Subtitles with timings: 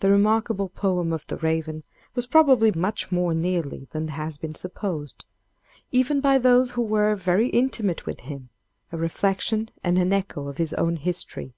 [0.00, 1.84] The remarkable poem of 'The Raven'
[2.16, 5.24] was probably much more nearly than has been supposed,
[5.92, 8.48] even by those who were very intimate with him,
[8.90, 11.54] a reflection and an echo of his own history.